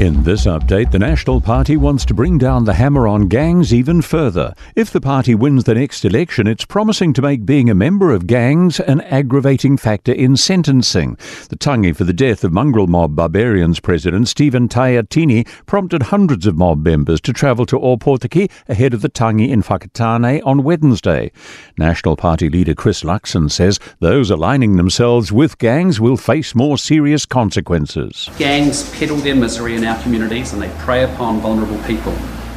In 0.00 0.24
this 0.24 0.46
update, 0.46 0.90
the 0.90 0.98
National 0.98 1.40
Party 1.40 1.76
wants 1.76 2.04
to 2.06 2.14
bring 2.14 2.36
down 2.36 2.64
the 2.64 2.74
hammer 2.74 3.06
on 3.06 3.28
gangs 3.28 3.72
even 3.72 4.02
further. 4.02 4.52
If 4.74 4.90
the 4.90 5.00
party 5.00 5.36
wins 5.36 5.62
the 5.62 5.76
next 5.76 6.04
election, 6.04 6.48
it's 6.48 6.64
promising 6.64 7.12
to 7.12 7.22
make 7.22 7.46
being 7.46 7.70
a 7.70 7.76
member 7.76 8.10
of 8.10 8.26
gangs 8.26 8.80
an 8.80 9.02
aggravating 9.02 9.76
factor 9.76 10.10
in 10.10 10.36
sentencing. 10.36 11.16
The 11.48 11.54
tangi 11.54 11.92
for 11.92 12.02
the 12.02 12.12
death 12.12 12.42
of 12.42 12.52
mongrel 12.52 12.88
mob 12.88 13.14
barbarians 13.14 13.78
president 13.78 14.26
Stephen 14.26 14.68
Taiatini 14.68 15.46
prompted 15.64 16.02
hundreds 16.02 16.44
of 16.48 16.56
mob 16.56 16.84
members 16.84 17.20
to 17.20 17.32
travel 17.32 17.64
to 17.66 17.78
Opotiki 17.78 18.50
ahead 18.68 18.94
of 18.94 19.00
the 19.00 19.08
tangi 19.08 19.48
in 19.48 19.62
Whakatane 19.62 20.44
on 20.44 20.64
Wednesday. 20.64 21.30
National 21.78 22.16
Party 22.16 22.48
leader 22.48 22.74
Chris 22.74 23.04
Luxon 23.04 23.48
says 23.48 23.78
those 24.00 24.28
aligning 24.28 24.74
themselves 24.74 25.30
with 25.30 25.56
gangs 25.58 26.00
will 26.00 26.16
face 26.16 26.52
more 26.52 26.76
serious 26.76 27.24
consequences. 27.24 28.28
Gangs 28.38 28.92
peddle 28.98 29.18
their 29.18 29.36
misery 29.36 29.83
in 29.84 29.90
our 29.90 30.02
communities 30.02 30.52
and 30.54 30.62
they 30.62 30.70
prey 30.78 31.04
upon 31.04 31.40
vulnerable 31.40 31.78
people. 31.84 32.12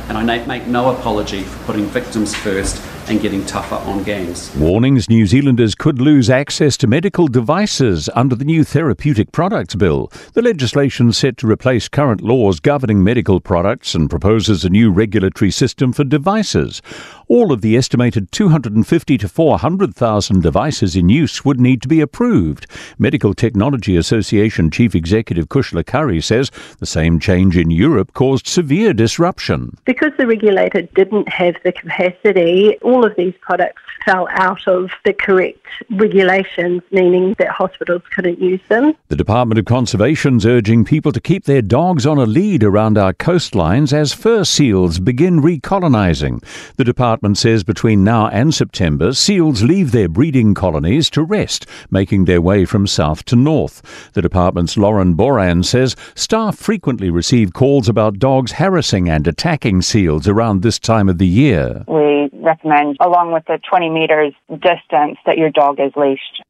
And 0.08 0.18
I 0.18 0.46
make 0.48 0.66
no 0.68 0.92
apology 0.92 1.44
for 1.44 1.66
putting 1.66 1.86
victims 1.88 2.34
first 2.34 2.82
and 3.10 3.22
getting 3.22 3.46
tougher 3.46 3.76
on 3.76 4.04
gangs. 4.04 4.54
Warnings 4.56 5.10
New 5.10 5.26
Zealanders 5.26 5.76
could 5.76 6.00
lose 6.00 6.30
access 6.30 6.78
to 6.78 6.88
medical 6.88 7.28
devices 7.28 8.10
under 8.16 8.36
the 8.36 8.46
new 8.46 8.64
Therapeutic 8.64 9.32
Products 9.32 9.76
Bill. 9.76 10.12
The 10.34 10.42
legislation 10.42 11.12
set 11.12 11.38
to 11.38 11.48
replace 11.48 11.90
current 11.90 12.22
laws 12.22 12.60
governing 12.60 13.04
medical 13.04 13.40
products 13.42 13.94
and 13.94 14.10
proposes 14.10 14.64
a 14.64 14.70
new 14.70 14.92
regulatory 14.92 15.52
system 15.52 15.92
for 15.92 16.04
devices. 16.04 16.82
All 17.30 17.52
of 17.52 17.60
the 17.60 17.76
estimated 17.76 18.32
250 18.32 19.18
to 19.18 19.28
400,000 19.28 20.42
devices 20.42 20.96
in 20.96 21.10
use 21.10 21.44
would 21.44 21.60
need 21.60 21.82
to 21.82 21.88
be 21.90 22.00
approved. 22.00 22.68
Medical 22.98 23.34
Technology 23.34 23.98
Association 23.98 24.72
Chief 24.72 24.96
Executive 24.96 25.50
Kushla 25.50 25.86
Curry 25.86 26.22
says 26.22 26.52
the 26.80 26.86
same 26.86 27.20
change 27.20 27.58
in 27.58 27.70
Europe 27.70 28.14
caused 28.14 28.48
severe 28.48 28.94
disruption. 28.94 29.76
Because 29.84 30.14
the 30.18 30.26
regulator 30.26 30.84
didn't 30.84 31.28
have 31.28 31.56
the 31.66 31.74
capacity, 31.74 32.78
all 32.82 33.06
of 33.06 33.14
these 33.18 33.34
products 33.42 33.82
fell 34.06 34.30
out 34.32 34.66
of 34.66 34.90
the 35.04 35.12
correct 35.12 35.60
regulations, 35.92 36.82
meaning 36.92 37.36
that 37.40 37.50
hospitals 37.50 38.04
couldn't 38.16 38.40
use 38.40 38.62
them. 38.70 38.94
The 39.10 39.18
Department 39.18 39.60
of 39.60 39.66
Conservation's 39.66 40.46
urging 40.46 40.86
people 40.86 41.12
to 41.12 41.20
keep 41.20 41.44
their 41.44 41.62
dogs 41.62 42.06
on 42.06 42.18
a 42.18 42.26
lead 42.26 42.64
around 42.64 42.98
our 42.98 43.14
coastlines 43.14 43.92
as 43.92 44.14
fur 44.14 44.46
seals 44.46 45.00
begin 45.00 45.42
recolonising. 45.42 46.42
The 46.78 46.86
department 46.86 47.17
says 47.36 47.64
between 47.64 48.04
now 48.04 48.28
and 48.28 48.54
September, 48.54 49.14
seals 49.14 49.64
leave 49.64 49.92
their 49.92 50.08
breeding 50.08 50.54
colonies 50.54 51.10
to 51.12 51.24
rest, 51.24 51.66
making 51.90 52.26
their 52.26 52.42
way 52.42 52.66
from 52.66 52.88
south 52.88 53.26
to 53.26 53.36
north. 53.36 54.12
The 54.14 54.22
department's 54.22 54.78
Lauren 54.78 55.16
Boran 55.16 55.66
says 55.66 55.96
staff 56.16 56.58
frequently 56.58 57.10
receive 57.10 57.54
calls 57.54 57.90
about 57.90 58.20
dogs 58.20 58.54
harassing 58.54 59.10
and 59.10 59.28
attacking 59.28 59.82
seals 59.82 60.28
around 60.28 60.62
this 60.62 60.80
time 60.80 61.10
of 61.10 61.18
the 61.18 61.28
year. 61.28 61.84
We 61.88 62.30
recommend, 62.34 62.98
along 63.02 63.34
with 63.34 63.46
the 63.46 63.60
20 63.70 63.90
meters 63.90 64.34
distance, 64.50 65.18
that 65.26 65.38
your 65.38 65.50
dog 65.50 65.80
is 65.80 65.92
leashed. 65.96 66.44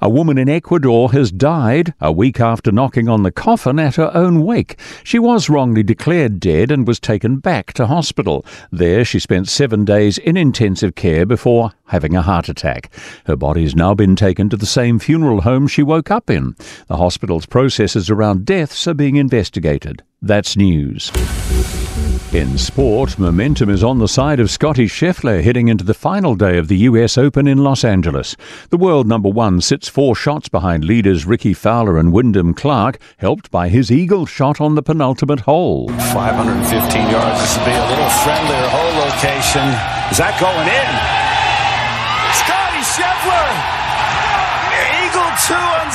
A 0.00 0.08
woman 0.08 0.38
in 0.38 0.48
Ecuador 0.48 1.12
has 1.12 1.32
died 1.32 1.94
a 2.00 2.12
week 2.12 2.40
after 2.40 2.70
knocking 2.72 3.08
on 3.08 3.22
the 3.22 3.32
coffin 3.32 3.78
at 3.78 3.96
her 3.96 4.10
own 4.14 4.44
wake. 4.44 4.78
She 5.04 5.18
was 5.18 5.48
wrongly 5.48 5.82
declared 5.82 6.40
dead 6.40 6.70
and 6.70 6.86
was 6.86 7.00
taken 7.00 7.38
back 7.38 7.72
to 7.74 7.86
hospital. 7.86 8.44
There, 8.70 9.04
she 9.04 9.18
spent 9.18 9.48
seven 9.48 9.84
days 9.84 10.18
in 10.18 10.36
intensive 10.36 10.94
care 10.94 11.26
before 11.26 11.72
having 11.86 12.16
a 12.16 12.22
heart 12.22 12.48
attack. 12.48 12.92
Her 13.26 13.36
body 13.36 13.62
has 13.62 13.76
now 13.76 13.94
been 13.94 14.16
taken 14.16 14.48
to 14.50 14.56
the 14.56 14.66
same 14.66 14.98
funeral 14.98 15.42
home 15.42 15.68
she 15.68 15.82
woke 15.82 16.10
up 16.10 16.30
in. 16.30 16.56
The 16.88 16.96
hospital's 16.96 17.46
processes 17.46 18.10
around 18.10 18.44
deaths 18.44 18.86
are 18.86 18.94
being 18.94 19.16
investigated. 19.16 20.02
That's 20.22 20.56
news. 20.56 21.12
In 22.32 22.58
sport, 22.58 23.20
momentum 23.20 23.70
is 23.70 23.84
on 23.84 24.00
the 24.00 24.08
side 24.08 24.40
of 24.40 24.50
Scottie 24.50 24.88
Scheffler 24.88 25.44
heading 25.44 25.68
into 25.68 25.84
the 25.84 25.94
final 25.94 26.34
day 26.34 26.58
of 26.58 26.66
the 26.66 26.78
US 26.78 27.16
Open 27.16 27.46
in 27.46 27.58
Los 27.58 27.84
Angeles. 27.84 28.36
The 28.70 28.76
world 28.76 29.06
number 29.06 29.28
one 29.28 29.60
sits 29.60 29.88
four 29.88 30.16
shots 30.16 30.48
behind 30.48 30.84
leaders 30.84 31.24
Rickie 31.24 31.54
Fowler 31.54 31.96
and 31.96 32.12
Wyndham 32.12 32.52
Clark, 32.52 32.98
helped 33.18 33.52
by 33.52 33.68
his 33.68 33.92
eagle 33.92 34.26
shot 34.26 34.60
on 34.60 34.74
the 34.74 34.82
penultimate 34.82 35.40
hole. 35.40 35.88
515 35.88 37.10
yards. 37.10 37.40
This 37.40 37.56
will 37.56 37.64
be 37.64 37.70
a 37.70 37.88
little 37.88 38.10
friendlier 38.10 38.68
hole 38.74 38.94
location. 39.06 39.66
Is 40.10 40.18
that 40.18 40.34
going 40.42 40.66
in? 40.66 40.90
Scottie 42.42 42.84
Scheffler! 42.90 43.54
Eagle 45.06 45.30
2 45.46 45.54
on 45.54 45.92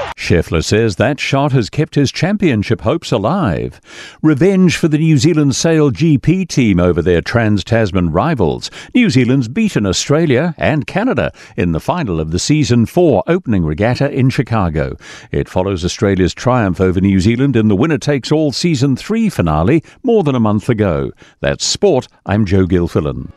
17. 0.00 0.13
Scheffler 0.24 0.64
says 0.64 0.96
that 0.96 1.20
shot 1.20 1.52
has 1.52 1.68
kept 1.68 1.96
his 1.96 2.10
championship 2.10 2.80
hopes 2.80 3.12
alive. 3.12 3.78
Revenge 4.22 4.78
for 4.78 4.88
the 4.88 4.96
New 4.96 5.18
Zealand 5.18 5.50
SailGP 5.50 6.48
team 6.48 6.80
over 6.80 7.02
their 7.02 7.20
Trans 7.20 7.62
Tasman 7.62 8.10
rivals. 8.10 8.70
New 8.94 9.10
Zealand's 9.10 9.48
beaten 9.48 9.84
Australia 9.84 10.54
and 10.56 10.86
Canada 10.86 11.30
in 11.58 11.72
the 11.72 11.80
final 11.80 12.20
of 12.20 12.30
the 12.30 12.38
season 12.38 12.86
four 12.86 13.22
opening 13.26 13.66
regatta 13.66 14.10
in 14.10 14.30
Chicago. 14.30 14.96
It 15.30 15.46
follows 15.46 15.84
Australia's 15.84 16.32
triumph 16.32 16.80
over 16.80 17.02
New 17.02 17.20
Zealand 17.20 17.54
in 17.54 17.68
the 17.68 17.76
winner 17.76 17.98
takes 17.98 18.32
all 18.32 18.50
season 18.50 18.96
three 18.96 19.28
finale 19.28 19.84
more 20.02 20.22
than 20.22 20.34
a 20.34 20.40
month 20.40 20.70
ago. 20.70 21.10
That's 21.40 21.66
sport. 21.66 22.08
I'm 22.24 22.46
Joe 22.46 22.64
Gilfillan. 22.64 23.30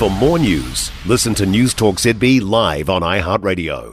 For 0.00 0.10
more 0.10 0.40
news, 0.40 0.90
listen 1.06 1.36
to 1.36 1.44
Newstalk 1.44 2.00
ZB 2.00 2.42
live 2.42 2.90
on 2.90 3.02
iHeartRadio. 3.02 3.92